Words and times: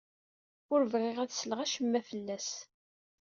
Ur 0.73 0.81
bɣiɣ 0.91 1.17
ad 1.19 1.31
sleɣ 1.33 1.59
acemma 1.61 2.01
fell-as. 2.09 2.49